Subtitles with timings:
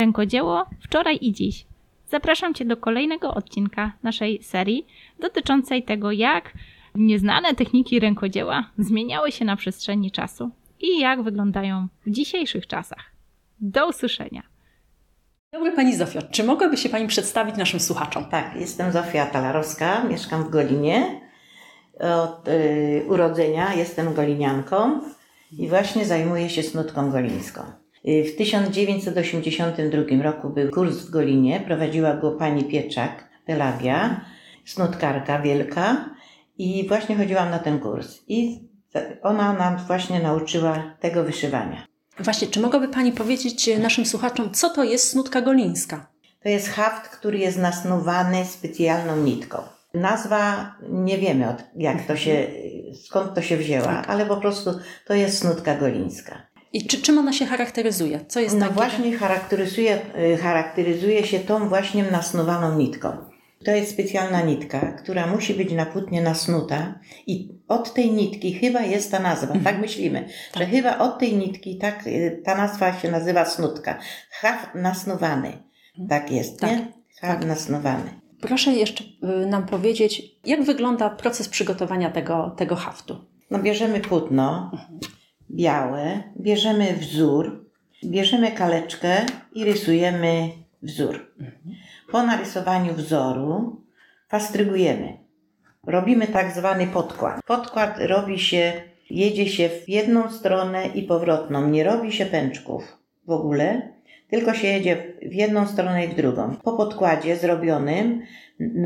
[0.00, 1.66] Rękodzieło wczoraj i dziś.
[2.10, 4.86] Zapraszam Cię do kolejnego odcinka naszej serii
[5.20, 6.52] dotyczącej tego, jak
[6.94, 13.10] nieznane techniki rękodzieła zmieniały się na przestrzeni czasu i jak wyglądają w dzisiejszych czasach.
[13.60, 14.42] Do usłyszenia.
[15.52, 18.24] Dobry Pani Zofio, czy mogłaby się Pani przedstawić naszym słuchaczom?
[18.24, 21.20] Tak, jestem Zofia Talarowska, mieszkam w Golinie.
[22.00, 25.00] Od y, urodzenia jestem golinianką
[25.52, 27.85] i właśnie zajmuję się snutką golińską.
[28.08, 34.20] Y, w 1982 roku był kurs w Golinie, prowadziła go pani Pieczak, Pelagia,
[34.64, 36.10] snutkarka wielka
[36.58, 38.18] i właśnie chodziłam na ten kurs.
[38.28, 38.68] I
[39.22, 41.86] ona nam właśnie nauczyła tego wyszywania.
[42.20, 46.06] Właśnie, czy mogłaby Pani powiedzieć naszym słuchaczom, co to jest snutka golińska?
[46.42, 49.58] To jest haft, który jest nasnuwany specjalną nitką.
[49.94, 52.46] Nazwa nie wiemy od, jak to się,
[53.04, 54.10] skąd to się wzięła, Tak.
[54.10, 54.70] ale po prostu
[55.06, 56.45] to jest snutka golińska.
[56.76, 58.20] I czy, czym ona się charakteryzuje?
[58.28, 59.98] Co jest No właśnie charakteryzuje,
[60.34, 63.08] y, charakteryzuje się tą właśnie nasnuwaną nitką.
[63.64, 68.80] To jest specjalna nitka, która musi być na płótnie nasnuta i od tej nitki chyba
[68.80, 69.64] jest ta nazwa, Mhm.
[69.64, 73.98] tak myślimy, że chyba od tej nitki tak, y, ta nazwa się nazywa snutka.
[74.30, 75.52] Haft nasnuwany.
[76.08, 76.92] Tak jest, Tak, nie?
[77.20, 78.10] Haft nasnuwany.
[78.40, 79.04] Proszę jeszcze
[79.44, 83.16] y, nam powiedzieć, jak wygląda proces przygotowania tego, tego haftu?
[83.50, 84.70] No bierzemy płótno
[85.50, 87.64] białe, bierzemy wzór,
[88.04, 89.16] bierzemy kaleczkę
[89.54, 90.48] i rysujemy
[90.82, 91.32] wzór.
[92.12, 93.80] Po narysowaniu wzoru
[94.28, 95.18] fastrygujemy.
[95.86, 97.40] Robimy tak zwany podkład.
[97.46, 98.72] Podkład robi się,
[99.10, 101.68] jedzie się w jedną stronę i powrotną.
[101.68, 103.92] Nie robi się pęczków w ogóle,
[104.30, 106.56] tylko się jedzie w jedną stronę i w drugą.
[106.64, 108.22] Po podkładzie zrobionym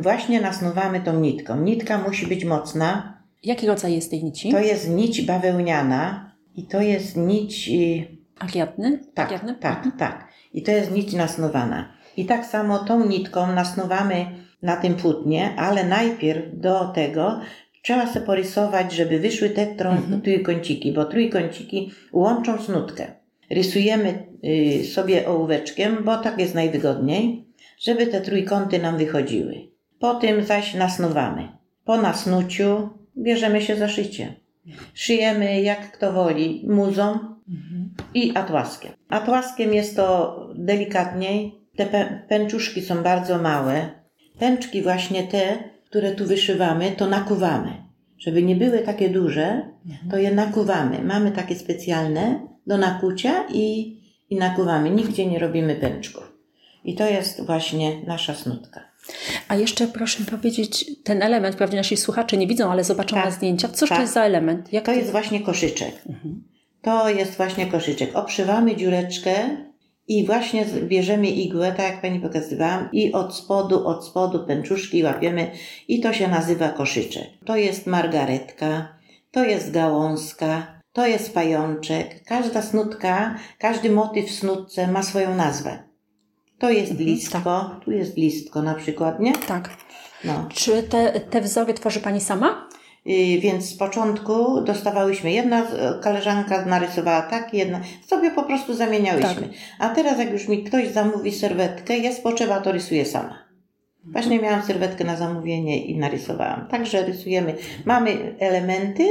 [0.02, 1.60] właśnie nasnuwamy tą nitką.
[1.60, 4.50] Nitka musi być mocna, Jaki rodzaj jest tej nici?
[4.50, 6.29] to jest nić bawełniana
[6.60, 7.68] i to jest nić.
[7.68, 8.06] y,
[8.38, 9.00] Ariadny?
[9.14, 9.54] Tak, Ariadny?
[9.54, 10.28] tak, tak.
[10.54, 11.92] I to jest nić nasnowana.
[12.16, 14.26] I tak samo tą nitką nasnowamy
[14.62, 17.40] na tym płótnie, ale najpierw do tego
[17.82, 20.20] trzeba sobie porysować, żeby wyszły te Mhm.
[20.22, 23.06] trójkąciki, bo trójkąciki łączą snutkę.
[23.50, 27.44] Rysujemy y, sobie ołóweczkiem, bo tak jest najwygodniej,
[27.78, 29.54] żeby te trójkąty nam wychodziły.
[29.98, 31.48] Potem zaś nasnuwamy.
[31.84, 32.88] Po nasnuciu
[33.18, 34.34] bierzemy się za szycie.
[34.94, 37.90] Szyjemy jak kto woli, muzą, Mhm.
[38.14, 38.92] i atłaskiem.
[39.08, 41.54] Atłaskiem jest to delikatniej.
[41.76, 43.88] Te pę- pęczuszki są bardzo małe.
[44.38, 47.72] Pęczki właśnie te, które tu wyszywamy, to nakuwamy.
[48.18, 49.62] Żeby nie były takie duże,
[50.10, 51.02] to je nakuwamy.
[51.04, 53.96] Mamy takie specjalne do nakucia i,
[54.30, 54.90] i nakuwamy.
[54.90, 56.32] Nigdzie nie robimy pęczków.
[56.84, 58.89] I to jest właśnie nasza snutka.
[59.48, 63.24] A jeszcze proszę powiedzieć, ten element, pewnie nasi słuchacze nie widzą, ale zobaczą Tak.
[63.24, 63.70] na zdjęciach.
[63.70, 64.00] Cóż to Tak.
[64.02, 64.72] jest za element?
[64.72, 65.94] Jak To jest właśnie koszyczek.
[66.08, 66.44] Mhm.
[66.82, 68.10] To jest właśnie koszyczek.
[68.16, 69.34] Obszywamy dziureczkę
[70.08, 75.50] i właśnie bierzemy igłę, tak jak Pani pokazywałam, i od spodu, od spodu pęczuszki łapiemy
[75.88, 77.26] i to się nazywa koszyczek.
[77.46, 78.88] To jest margaretka,
[79.30, 82.24] to jest gałązka, to jest pajączek.
[82.24, 85.89] Każda snutka, każdy motyw w snutce ma swoją nazwę.
[86.60, 89.32] To jest Mhm, listko, tu jest listko na przykład, nie?
[89.32, 89.70] Tak.
[90.24, 90.48] No.
[90.54, 92.68] Czy te, te wzory tworzy Pani sama?
[93.04, 95.66] Yy, Więc z początku dostawałyśmy, jedna
[96.02, 99.42] koleżanka narysowała tak, jedna, sobie po prostu zamieniałyśmy.
[99.42, 99.50] Tak.
[99.78, 103.38] A teraz jak już mi ktoś zamówi serwetkę, jest potrzeba, to rysuję sama.
[104.04, 106.66] Właśnie miałam serwetkę na zamówienie i narysowałam.
[106.70, 107.54] Także rysujemy,
[107.84, 109.04] mamy elementy,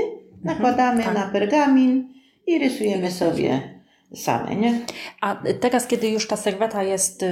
[0.44, 1.14] nakładamy tak.
[1.14, 2.14] na pergamin
[2.48, 3.79] i rysujemy sobie
[4.16, 4.80] same, nie?
[5.22, 7.26] A teraz, kiedy już ta serweta jest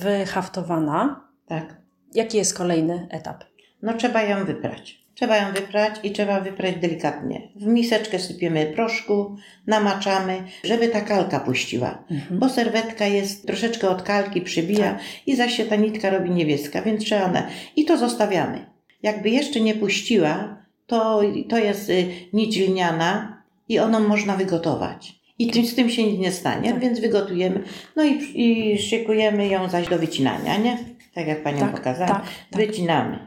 [0.00, 1.76] wyhaftowana, Tak.
[2.14, 3.44] jaki jest kolejny etap?
[3.82, 5.08] No trzeba ją wyprać.
[5.14, 7.48] Trzeba ją wyprać i trzeba wyprać delikatnie.
[7.56, 9.36] W miseczkę sypiemy proszku,
[9.66, 12.04] namaczamy, żeby ta kalka puściła.
[12.10, 12.40] Mhm.
[12.40, 17.04] Bo serwetka jest troszeczkę od kalki, przybija i zaś się ta nitka robi niebieska, więc
[17.04, 17.48] trzeba na...
[17.76, 18.66] I to zostawiamy.
[19.02, 20.56] Jakby jeszcze nie puściła,
[20.86, 25.17] to, to jest y, nić lniana i ono można wygotować.
[25.38, 26.80] I tym, z tym się nic nie stanie, Tak.
[26.80, 27.62] więc wygotujemy.
[27.96, 30.78] No i, i szykujemy ją zaś do wycinania, nie?
[31.14, 32.08] Tak jak Panią Tak, pokazałam.
[32.16, 32.60] tak, tak.
[32.66, 33.18] Wycinamy.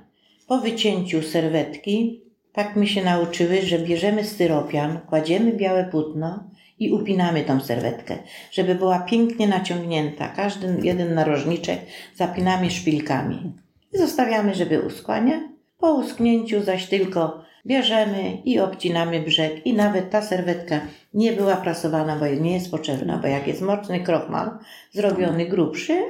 [0.47, 2.21] Po wycięciu serwetki,
[2.53, 6.43] tak my się nauczyły, że bierzemy styropian, kładziemy białe płótno
[6.79, 8.17] i upinamy tą serwetkę,
[8.51, 10.27] żeby była pięknie naciągnięta.
[10.27, 11.79] Każdy jeden narożniczek
[12.15, 13.53] zapinamy szpilkami.
[13.93, 15.51] I zostawiamy, żeby uschła, nie?
[15.81, 20.81] Po uschnięciu zaś tylko bierzemy i obcinamy brzeg i nawet ta serwetka
[21.13, 24.49] nie była prasowana, bo nie jest potrzebna, bo jak jest mocny krochmal,
[24.91, 26.03] zrobiony grubszy,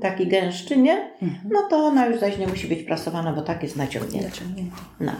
[0.00, 1.10] taki gęstszy, nie?
[1.50, 4.40] No to ona już zaś nie musi być prasowana, bo tak jest naciągnięta.
[5.00, 5.12] No.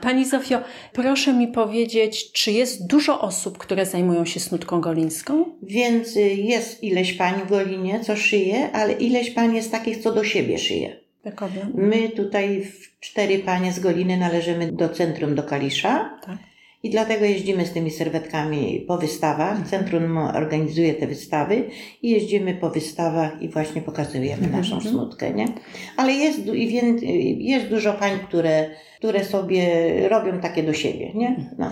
[0.00, 0.58] Pani Zofio,
[0.92, 5.44] proszę mi powiedzieć, czy jest dużo osób, które zajmują się snutką golińską?
[5.62, 10.12] Więc y, jest ileś pań w Golinie, co szyje, ale ileś pań jest takich, co
[10.12, 11.09] do siebie szyje.
[11.24, 11.66] Bekowie.
[11.74, 16.18] My tutaj w cztery panie z Goliny należymy do centrum, do Kalisza.
[16.26, 16.38] Tak.
[16.82, 19.68] I dlatego jeździmy z tymi serwetkami po wystawach.
[19.68, 21.64] Centrum organizuje te wystawy
[22.02, 25.44] i jeździmy po wystawach i właśnie pokazujemy naszą snutkę, nie?
[25.96, 26.40] Ale jest,
[27.38, 29.68] jest dużo pań, które, które sobie
[30.08, 31.50] robią takie do siebie, nie?
[31.58, 31.70] No.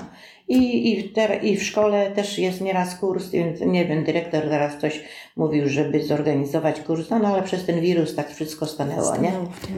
[0.49, 4.78] I, i, ter, I w szkole też jest nieraz kurs, więc nie wiem, dyrektor teraz
[4.81, 5.00] coś
[5.37, 9.32] mówił, żeby zorganizować kurs, no, no ale przez ten wirus tak wszystko stanęło, nie?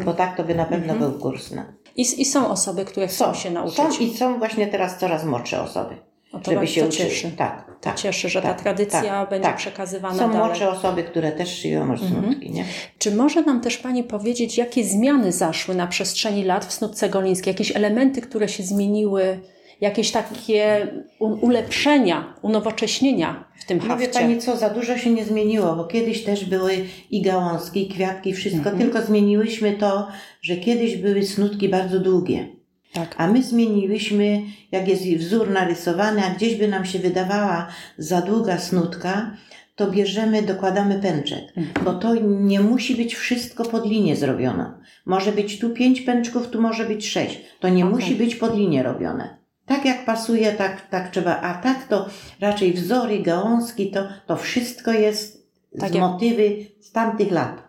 [0.04, 1.62] Bo tak to by na pewno był kurs, no.
[1.96, 3.76] I, I są osoby, które chcą się nauczyć.
[3.76, 5.96] Są i są właśnie teraz coraz młodsze osoby.
[6.32, 7.08] O, to żeby się uczyły.
[7.08, 7.30] cieszy.
[7.30, 7.96] Tak, tak.
[7.96, 9.56] Cieszy, że ta tak, tradycja tak, będzie tak.
[9.56, 10.34] przekazywana Są dalej.
[10.34, 10.48] Mhm.
[10.48, 12.64] młodsze osoby, które też szyją snutki, nie?
[12.98, 17.50] Czy może nam też Pani powiedzieć, jakie zmiany zaszły na przestrzeni lat w snutce golińskiej?
[17.52, 19.40] Jakieś elementy, które się zmieniły?
[19.80, 20.88] Jakieś takie
[21.20, 24.08] ulepszenia, unowocześnienia w tym hafcie?
[24.08, 26.72] Pani co, za dużo się nie zmieniło, bo kiedyś też były
[27.10, 28.78] i gałązki, i kwiatki, wszystko, Mhm.
[28.78, 30.08] tylko zmieniłyśmy to,
[30.42, 32.48] że kiedyś były snutki bardzo długie.
[32.92, 33.14] Tak.
[33.18, 34.42] A my zmieniłyśmy,
[34.72, 37.66] jak jest wzór narysowany, a gdzieś by nam się wydawała
[37.98, 39.36] za długa snutka,
[39.76, 41.44] to bierzemy, dokładamy pęczek.
[41.56, 41.84] Mhm.
[41.84, 44.72] Bo to nie musi być wszystko pod linię zrobione.
[45.06, 47.40] Może być tu pięć pęczków, tu może być sześć.
[47.60, 47.94] To nie Okej.
[47.96, 49.39] musi być pod linię robione.
[49.70, 51.40] Tak jak pasuje, tak, tak trzeba.
[51.40, 52.06] A tak to
[52.40, 55.46] raczej wzory, gałązki, to, to wszystko jest
[55.80, 57.62] Tak z jak- motywy z tamtych lat.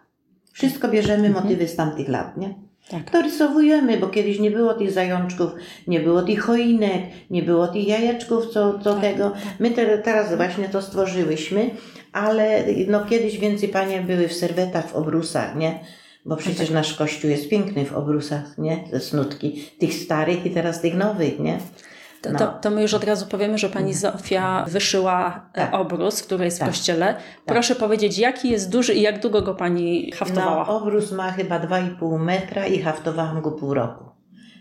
[0.53, 1.43] Wszystko bierzemy Mhm.
[1.43, 2.53] motywy z tamtych lat, nie?
[2.89, 3.09] Tak.
[3.09, 5.51] To rysowujemy, bo kiedyś nie było tych zajączków,
[5.87, 9.31] nie było tych choinek, nie było tych jajeczków, co, co Tak, tego.
[9.59, 11.69] My te, teraz właśnie to stworzyłyśmy,
[12.13, 15.79] ale no kiedyś więcej panie były w serwetach, w obrusach, nie?
[16.25, 18.83] Bo przecież nasz kościół jest piękny w obrusach, nie?
[18.91, 19.63] Ze snutki.
[19.79, 21.57] Tych starych i teraz tych nowych, nie?
[22.21, 22.39] To, No.
[22.39, 25.73] to, to my już od razu powiemy, że Pani Zofia wyszyła e, Tak.
[25.73, 26.69] obrus, który jest w Tak.
[26.69, 27.15] kościele.
[27.45, 30.65] Proszę powiedzieć, jaki jest duży i jak długo go Pani haftowała?
[30.67, 34.03] No, obrus ma chyba 2,5 metra i haftowałam go pół roku.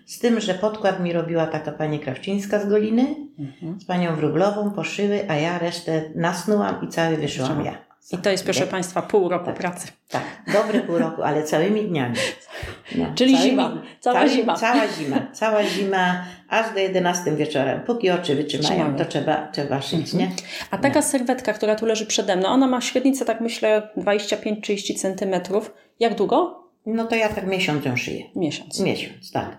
[0.07, 3.07] Z tym, że podkład mi robiła taka pani Krawczyńska z Goliny,
[3.39, 3.81] Mhm.
[3.81, 7.73] z panią Wróblową poszyły, a ja resztę nasnułam i cały wyszyłam ja.
[8.13, 9.89] I to jest, proszę Państwa, pół roku pracy.
[10.09, 12.17] Tak, dobre pół roku, ale całymi dniami.
[12.95, 14.55] No, Czyli całymi- zima, cała cały- zima.
[14.57, 17.81] Cała zima, cała zima, aż do 11 wieczorem.
[17.81, 18.97] Póki oczy wytrzymają, Trzymają.
[18.97, 20.31] to trzeba, trzeba szyć, nie?
[20.71, 25.75] A taka serwetka, która tu leży przede mną, ona ma średnicę, tak myślę, 25-30 centymetrów.
[26.01, 26.65] Jak długo?
[26.87, 28.25] No to ja tak miesiąc ją szyję.
[28.37, 28.81] Miesiąc.
[28.81, 29.59] Miesiąc, tak.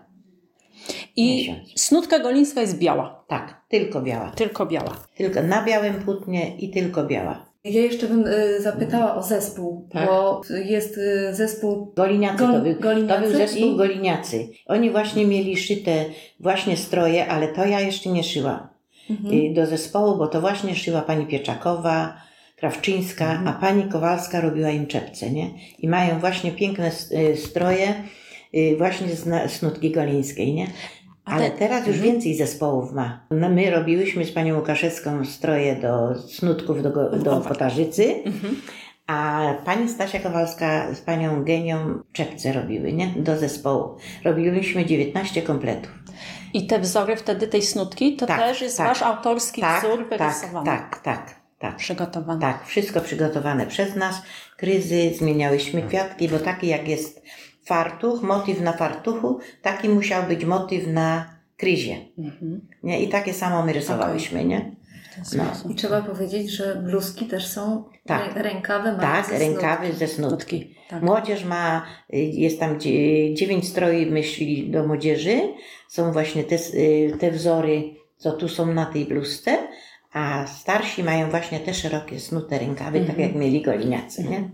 [1.16, 1.82] I miesiąc.
[1.82, 3.24] snutka golińska jest biała.
[3.28, 4.32] Tak, tylko biała.
[4.32, 4.98] Tylko biała.
[5.16, 7.51] Tylko na białym płótnie i tylko biała.
[7.64, 10.08] Ja jeszcze bym y, zapytała o zespół, Tak.
[10.08, 14.48] bo jest y, zespół Goliniacy Gol- to, był, to Goliniacy był zespół i- Goliniacy.
[14.66, 16.06] Oni właśnie mieli szyte
[16.40, 18.68] właśnie stroje, ale to ja jeszcze nie szyłam
[19.10, 19.36] Mhm.
[19.36, 22.14] y, do zespołu, bo to właśnie szyła pani Pieczakowa,
[22.58, 23.48] Krawczyńska, Mhm.
[23.48, 25.50] a pani Kowalska robiła im czepce, nie?
[25.80, 26.92] I mają właśnie piękne
[27.36, 27.94] stroje
[28.78, 30.68] właśnie z na- snutki golińskiej, nie?
[31.26, 32.14] Ale te- teraz już Mhm.
[32.14, 33.20] więcej zespołów ma.
[33.32, 38.56] No, my robiłyśmy z panią Łukaszewską stroje do snutków do, do potarzycy, Mhm.
[39.08, 43.08] a pani Stasia Kowalska z panią Genią czepce robiły, nie?
[43.18, 43.98] Do zespołu.
[44.24, 45.92] Robiliśmy 19 kompletów.
[46.54, 48.88] I te wzory wtedy tej snutki, to Tak, też jest tak.
[48.88, 50.66] Wasz autorski Tak, wzór tak, wyrysowany.
[50.66, 51.76] tak, tak, tak.
[51.76, 52.42] Przygotowany.
[52.42, 54.22] Tak, wszystko przygotowane przez nas.
[54.58, 57.22] Kryzy, zmieniałyśmy kwiatki, bo taki jak jest
[57.66, 61.98] fartuch, motyw na fartuchu, taki musiał być motyw na kryzie.
[62.18, 62.68] Mhm.
[62.84, 63.02] Nie?
[63.04, 64.76] I takie samo my rysowałyśmy, nie?
[65.38, 65.44] No.
[65.72, 68.34] I trzeba powiedzieć, że bluzki też są Tak.
[68.36, 70.76] rę- rękawy Tak, ze rękawy ze snutki.
[70.90, 71.04] Tak.
[71.04, 75.42] Młodzież ma, y, jest tam dzie- dziewięć stroi myśli do młodzieży.
[75.90, 77.84] Są właśnie te, y, te wzory,
[78.18, 79.58] co tu są na tej bluzce,
[80.14, 83.28] a starsi mają właśnie te szerokie snute rękawy, tak Mhm.
[83.30, 84.50] jak mieli goliniacy, nie?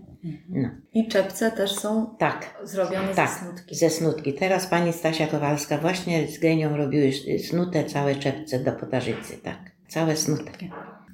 [0.50, 2.54] No, I czepce też są tak.
[2.64, 3.76] zrobione Tak, ze snutki.
[3.76, 4.34] ze snutki.
[4.34, 7.12] Teraz pani Stasia Kowalska właśnie z genią robiły
[7.48, 9.58] snute całe czepce do potarzycy, tak.
[9.88, 10.52] Całe snute.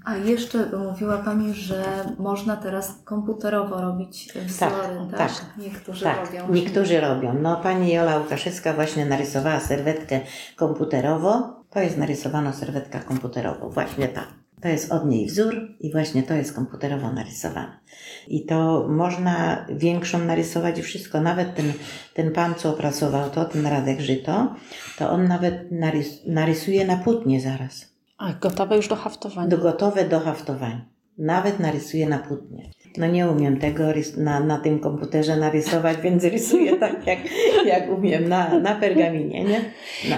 [0.06, 1.84] A jeszcze mówiła Pani, że
[2.20, 4.72] można teraz komputerowo robić wzory,
[5.12, 5.18] tak?
[5.18, 6.54] tak, Niektórzy Tak, robią.
[6.54, 7.34] niektórzy robią.
[7.42, 10.20] No pani Jola Łukaszewska właśnie narysowała serwetkę
[10.56, 11.64] komputerowo.
[11.70, 14.24] To jest narysowana serwetka komputerowo, właśnie ta.
[14.64, 17.80] To jest od niej wzór i właśnie to jest komputerowo narysowane.
[18.28, 21.22] I to można większą narysować i wszystko.
[21.22, 21.74] Nawet ten,
[22.14, 24.56] ten pan, co opracował to, ten Radek Żyto,
[24.98, 27.94] to on nawet narys, narysuje na płótnie zaraz.
[28.18, 29.48] A, gotowe już do haftowania.
[29.48, 30.86] Do gotowe do haftowania.
[31.18, 32.70] Nawet narysuje na płótnie.
[32.98, 33.84] No nie umiem tego
[34.18, 37.20] na, na tym komputerze narysować, więc rysuję tak, jak,
[37.66, 39.62] jak umiem na, na pergaminie, nie?
[40.10, 40.16] No.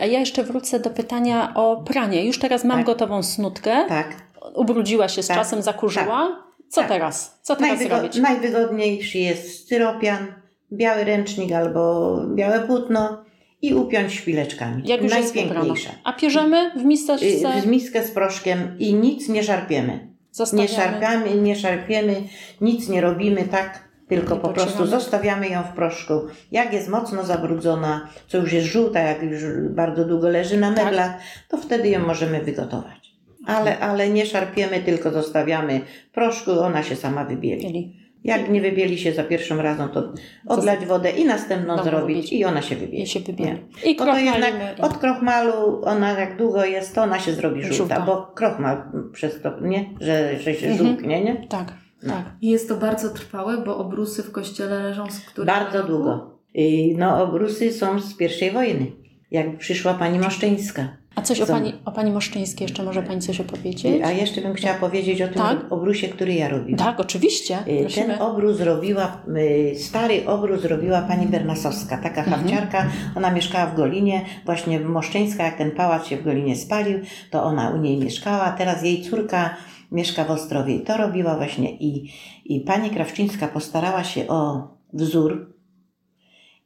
[0.00, 2.26] A, ja jeszcze wrócę do pytania o pranie.
[2.26, 2.86] Już teraz mam Tak.
[2.86, 3.84] gotową snutkę.
[3.88, 4.16] Tak.
[4.54, 5.36] Ubrudziła się z Tak.
[5.36, 6.44] czasem, zakurzyła.
[6.68, 6.88] Co Tak.
[6.90, 7.38] teraz?
[7.42, 8.16] Co teraz Najwygo- robić?
[8.16, 10.26] najwygodniejszy jest styropian,
[10.72, 13.24] biały ręcznik albo białe płótno
[13.62, 14.82] i upiąć szpileczkami.
[14.86, 15.12] Jak już.
[15.12, 15.90] Najpiękniejsze.
[16.04, 17.56] A pierzemy w miseczce?
[17.58, 20.09] Y, W miskę z proszkiem i nic nie szarpiemy.
[20.30, 20.68] Nie Zostawiamy.
[20.68, 22.22] szarpiamy, nie szarpiemy,
[22.60, 26.12] nic nie robimy tak, tylko Nie po prostu zostawiamy ją w proszku.
[26.52, 30.84] Jak jest mocno zabrudzona, co już jest żółta, jak już bardzo długo leży na Tak.
[30.84, 31.12] meblach,
[31.48, 33.10] to wtedy ją możemy wygotować.
[33.46, 37.99] Ale, ale nie szarpiemy, tylko zostawiamy w proszku, ona się sama wybieli.
[38.24, 40.12] Jak nie wybieli się za pierwszym razem, to
[40.46, 42.32] odlać wodę i następną zrobić robić.
[42.32, 43.02] i ona się wybieli.
[43.02, 43.58] I się wybieli.
[43.84, 47.76] I Bo to jednak od krochmalu, ona jak długo jest, to ona się zrobi żółta,
[47.76, 48.00] Żółta.
[48.00, 49.84] bo krochmal przez to, nie?
[50.00, 50.88] Że, że się Mhm.
[50.88, 51.46] żółknie, nie?
[51.48, 51.72] Tak,
[52.02, 52.12] No.
[52.12, 52.24] tak.
[52.42, 56.38] I jest to bardzo trwałe, bo obrusy w kościele leżą z którego Bardzo długo.
[56.54, 58.86] I no, obrusy są z pierwszej wojny.
[59.30, 60.88] Jak przyszła pani Moszczyńska.
[61.14, 64.02] A coś o pani, o pani Moszczyńskiej jeszcze może pani coś opowiedzieć?
[64.04, 65.72] A jeszcze bym chciała powiedzieć o tym Tak?
[65.72, 66.78] obrusie, który ja robiłam.
[66.78, 67.58] Tak, oczywiście.
[67.68, 68.06] Y, Prosimy.
[68.06, 72.36] Ten obrus robiła, y, stary obrus robiła pani Bernasowska, taka Mhm.
[72.42, 72.86] hawciarka.
[73.16, 76.98] Ona mieszkała w Golinie, właśnie Moszczyńska, jak ten pałac się w Golinie spalił,
[77.30, 78.50] to ona u niej mieszkała.
[78.50, 79.56] Teraz jej córka
[79.92, 81.70] mieszka w Ostrowie i to robiła właśnie.
[81.76, 82.12] I,
[82.44, 85.54] i pani Krawczyńska postarała się o wzór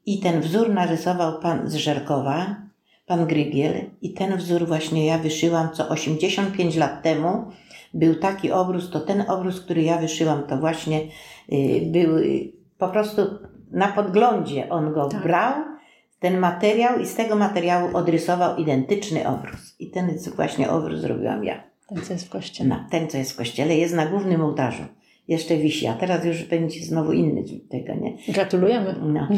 [0.06, 2.63] i ten wzór narysował pan z Żerkowa,
[3.06, 7.44] pan Grygiel i ten wzór właśnie ja wyszyłam co 85 lat temu.
[7.94, 11.00] Był taki obrus, to ten obrus, który ja wyszyłam, to właśnie
[11.52, 13.22] y, był y, po prostu
[13.70, 14.68] na podglądzie.
[14.68, 15.22] On go Tak.
[15.22, 15.54] brał,
[16.20, 19.76] ten materiał i z tego materiału odrysował identyczny obrus.
[19.78, 21.62] I ten właśnie obrus zrobiłam ja.
[21.88, 22.68] Ten, co jest w kościele.
[22.68, 24.82] No, ten, co jest w kościele, jest na głównym ołtarzu.
[25.28, 28.16] Jeszcze wisi, a teraz już będzie znowu inny tego, nie?
[28.28, 28.94] Gratulujemy.
[29.02, 29.28] No.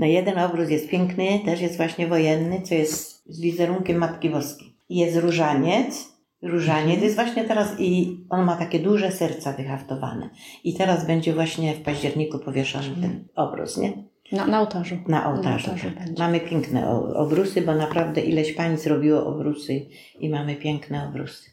[0.00, 4.76] no jeden obróz jest piękny, też jest właśnie wojenny, co jest z wizerunkiem Matki Boskiej.
[4.88, 6.08] Jest różaniec,
[6.42, 10.30] różaniec jest właśnie teraz i on ma takie duże serca wyhaftowane.
[10.64, 13.92] I teraz będzie właśnie w październiku powieszony ten obróz, nie?
[14.32, 14.96] Na, na ołtarzu.
[15.08, 15.66] Na ołtarzu.
[15.66, 16.18] Na ołtarzu tak.
[16.18, 19.86] Mamy piękne obrusy, bo naprawdę ileś pań zrobiło obrusy
[20.20, 21.50] i mamy piękne obrusy.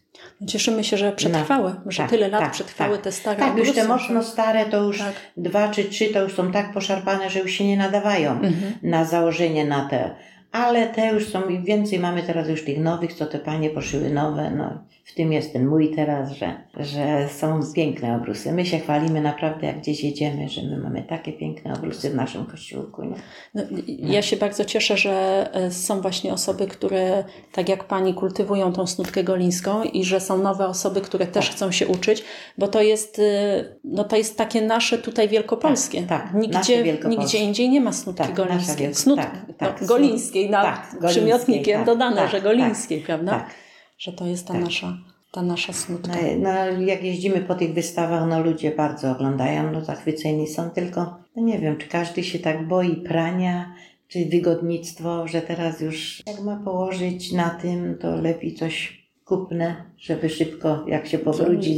[0.47, 3.03] Cieszymy się, że przetrwały, że tak, tyle lat tak, przetrwały tak.
[3.03, 5.13] te stare Tak, już te obrusy, mocno stare to już Tak.
[5.37, 8.73] dwa czy trzy to już są tak poszarpane, że już się nie nadawają Mhm.
[8.83, 10.15] na założenie na te.
[10.53, 14.09] Ale te już są i więcej mamy teraz już tych nowych, co te panie poszyły
[14.09, 14.51] nowe.
[14.57, 18.51] No, w tym jest ten mój teraz, że, że są piękne obrusy.
[18.51, 22.45] My się chwalimy naprawdę, jak gdzieś jedziemy, że my mamy takie piękne obrusy w naszym
[22.45, 23.03] kościółku.
[23.03, 23.15] Nie?
[23.53, 28.73] No, ja się bardzo cieszę, że e, są właśnie osoby, które tak jak pani kultywują
[28.73, 31.55] tą snutkę golińską i że są nowe osoby, które też Tak.
[31.55, 32.23] chcą się uczyć,
[32.57, 36.03] bo to jest, e, no to jest takie nasze tutaj wielkopolskie.
[36.03, 38.87] Tak, tak, nigdzie, nigdzie indziej nie ma snutki Tak, golińskiej.
[38.87, 43.31] wielko- tak, tak, no, golińskiej, na tak, golińskiej, przymiotnikiem tak, dodane, tak, że golińskiej, prawda?
[43.31, 43.49] Tak.
[43.97, 44.63] Że to jest ta, Tak.
[44.63, 44.97] nasza,
[45.31, 46.13] ta nasza snutka.
[46.37, 51.17] No, no, jak jeździmy po tych wystawach, no ludzie bardzo oglądają, no zachwyceni są, tylko
[51.35, 53.73] no nie wiem, czy każdy się tak boi prania,
[54.07, 60.29] czy wygodnictwo, że teraz już jak ma położyć na tym, to lepiej coś kupne, żeby
[60.29, 61.33] szybko, jak się to-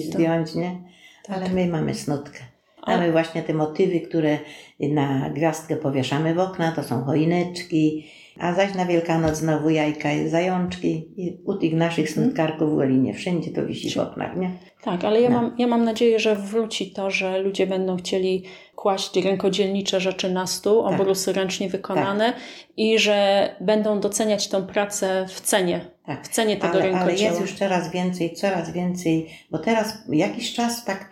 [0.06, 0.82] zdjąć, nie?
[1.26, 1.38] Tak.
[1.38, 2.40] Ale my mamy snutkę.
[2.88, 4.40] Mamy właśnie te motywy, które
[4.80, 8.06] na gwiazdkę powieszamy w okna, to są choineczki,
[8.40, 11.08] a zaś na Wielkanoc znowu jajka i zajączki.
[11.18, 14.52] I u tych naszych snutkarków w Golinie wszędzie to wisi w oknach, nie?
[14.82, 15.42] Tak, ale ja, No.
[15.42, 18.44] mam, ja mam nadzieję, że wróci to, że ludzie będą chcieli
[18.76, 20.94] kłaść rękodzielnicze rzeczy na stół, Tak.
[21.02, 22.34] obrusy ręcznie wykonane
[22.78, 26.24] i że będą doceniać tą pracę w cenie, Tak.
[26.26, 27.30] w cenie tego Ale, ale rękodzieła.
[27.30, 31.10] jest już coraz więcej, coraz więcej, bo teraz jakiś czas tak,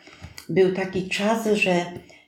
[0.49, 1.85] był taki czas, że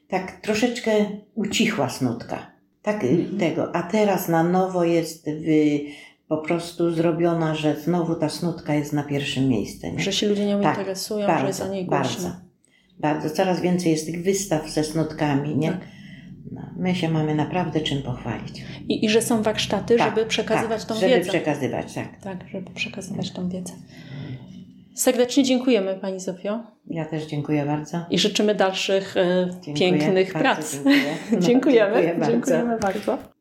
[0.07, 0.91] tak troszeczkę
[1.35, 2.54] ucichła snutka.
[2.85, 3.37] Tak Mhm.
[3.39, 5.45] tego, a teraz na nowo jest w,
[6.27, 9.87] po prostu zrobiona, że znowu ta snutka jest na pierwszym miejscu.
[9.91, 9.99] Nie?
[9.99, 12.09] Że się ludzie nią Tak, interesują, bardzo, że jest o niej bardzo.
[12.13, 12.35] głośno.
[12.99, 15.69] Bardzo, coraz więcej jest tych wystaw ze snutkami, nie?
[15.71, 15.81] Tak.
[16.51, 18.63] No, my się mamy naprawdę czym pochwalić.
[18.89, 21.29] I, I że są warsztaty, Tak, żeby przekazywać tak, tą żeby wiedzę.
[21.29, 22.19] przekazywać, tak.
[22.21, 23.73] Tak, żeby przekazywać tą wiedzę.
[24.95, 28.05] Serdecznie dziękujemy Pani Zofio Ja też dziękuję bardzo.
[28.09, 30.73] i życzymy dalszych e, Dziękuję, pięknych prac.
[30.73, 30.95] Dziękuję.
[31.31, 31.93] No, dziękujemy.
[31.93, 32.31] dziękuję bardzo.
[32.31, 33.34] Dziękujemy bardzo.